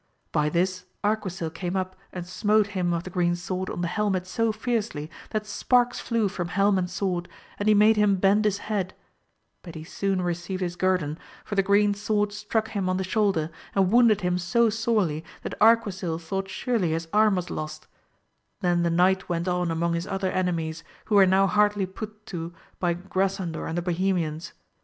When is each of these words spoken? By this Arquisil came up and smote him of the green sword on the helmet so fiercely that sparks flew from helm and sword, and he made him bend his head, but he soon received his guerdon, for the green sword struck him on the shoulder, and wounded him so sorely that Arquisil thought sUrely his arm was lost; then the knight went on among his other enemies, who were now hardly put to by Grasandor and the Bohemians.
By 0.31 0.49
this 0.49 0.85
Arquisil 1.03 1.53
came 1.53 1.75
up 1.75 1.95
and 2.11 2.25
smote 2.25 2.69
him 2.73 2.91
of 2.91 3.03
the 3.03 3.11
green 3.11 3.35
sword 3.35 3.69
on 3.69 3.81
the 3.81 3.87
helmet 3.87 4.25
so 4.25 4.51
fiercely 4.51 5.11
that 5.29 5.45
sparks 5.45 5.99
flew 5.99 6.27
from 6.27 6.47
helm 6.47 6.79
and 6.79 6.89
sword, 6.89 7.29
and 7.59 7.67
he 7.67 7.75
made 7.75 7.97
him 7.97 8.15
bend 8.15 8.45
his 8.45 8.57
head, 8.65 8.95
but 9.61 9.75
he 9.75 9.83
soon 9.83 10.23
received 10.23 10.61
his 10.61 10.75
guerdon, 10.75 11.19
for 11.45 11.53
the 11.53 11.61
green 11.61 11.93
sword 11.93 12.33
struck 12.33 12.69
him 12.69 12.89
on 12.89 12.97
the 12.97 13.03
shoulder, 13.03 13.51
and 13.75 13.91
wounded 13.91 14.21
him 14.21 14.39
so 14.39 14.71
sorely 14.71 15.23
that 15.43 15.53
Arquisil 15.61 16.19
thought 16.19 16.47
sUrely 16.49 16.93
his 16.93 17.07
arm 17.13 17.35
was 17.35 17.51
lost; 17.51 17.85
then 18.61 18.81
the 18.81 18.89
knight 18.89 19.29
went 19.29 19.47
on 19.47 19.69
among 19.69 19.93
his 19.93 20.07
other 20.07 20.31
enemies, 20.31 20.83
who 21.05 21.13
were 21.15 21.27
now 21.27 21.45
hardly 21.45 21.85
put 21.85 22.25
to 22.25 22.55
by 22.79 22.95
Grasandor 22.95 23.67
and 23.67 23.77
the 23.77 23.83
Bohemians. 23.83 24.53